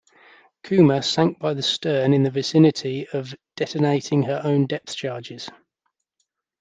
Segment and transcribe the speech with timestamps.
[0.63, 5.47] "Kuma" sank by the stern in the vicinity of detonating her own depth charges.